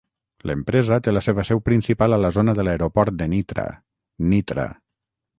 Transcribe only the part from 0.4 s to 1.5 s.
L'empresa té la seva